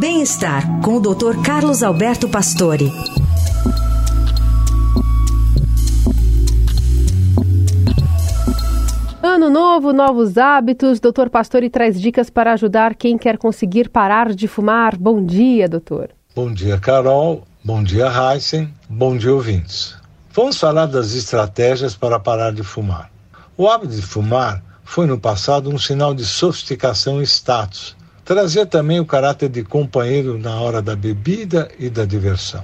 [0.00, 1.42] Bem-estar com o Dr.
[1.44, 2.90] Carlos Alberto Pastore.
[9.22, 11.00] Ano novo, novos hábitos.
[11.00, 14.96] Doutor Pastore traz dicas para ajudar quem quer conseguir parar de fumar.
[14.96, 16.08] Bom dia, doutor.
[16.34, 17.46] Bom dia, Carol.
[17.62, 18.72] Bom dia, Heisen.
[18.88, 19.94] Bom dia, ouvintes.
[20.32, 23.10] Vamos falar das estratégias para parar de fumar.
[23.54, 27.99] O hábito de fumar foi no passado um sinal de sofisticação e status.
[28.30, 32.62] Trazia também o caráter de companheiro na hora da bebida e da diversão.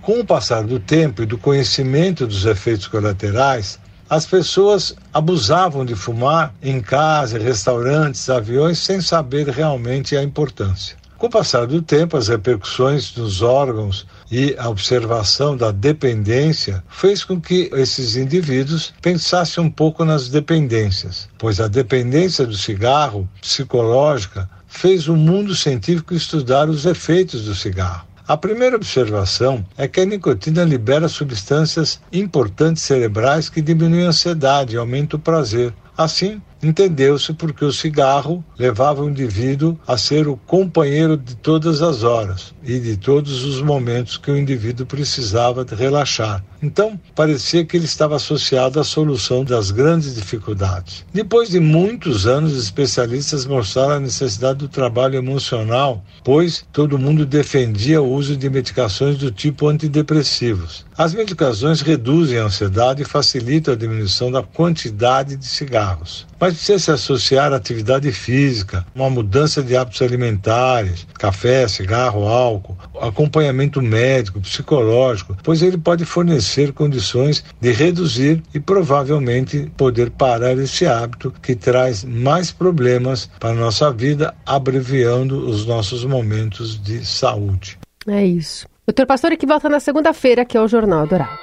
[0.00, 5.94] Com o passar do tempo e do conhecimento dos efeitos colaterais, as pessoas abusavam de
[5.94, 10.96] fumar em casa, restaurantes, aviões, sem saber realmente a importância.
[11.18, 17.22] Com o passar do tempo, as repercussões nos órgãos e a observação da dependência fez
[17.22, 24.48] com que esses indivíduos pensassem um pouco nas dependências, pois a dependência do cigarro psicológica
[24.72, 28.06] fez o mundo científico estudar os efeitos do cigarro.
[28.26, 34.74] A primeira observação é que a nicotina libera substâncias importantes cerebrais que diminuem a ansiedade
[34.74, 35.74] e aumentam o prazer.
[35.96, 42.02] Assim, entendeu-se porque o cigarro levava o indivíduo a ser o companheiro de todas as
[42.04, 46.44] horas e de todos os momentos que o indivíduo precisava de relaxar.
[46.62, 51.04] Então, parecia que ele estava associado à solução das grandes dificuldades.
[51.12, 58.00] Depois de muitos anos, especialistas mostraram a necessidade do trabalho emocional, pois todo mundo defendia
[58.00, 60.86] o uso de medicações do tipo antidepressivos.
[60.96, 66.28] As medicações reduzem a ansiedade e facilitam a diminuição da quantidade de cigarros.
[66.38, 72.76] Mas precisa se associar à atividade física, uma mudança de hábitos alimentares, café, cigarro, álcool,
[73.00, 80.86] acompanhamento médico, psicológico, pois ele pode fornecer condições de reduzir e provavelmente poder parar esse
[80.86, 87.78] hábito que traz mais problemas para a nossa vida, abreviando os nossos momentos de saúde.
[88.06, 88.66] É isso.
[88.86, 91.42] Doutor Pastor, que volta na segunda-feira, que é o Jornal Dourado.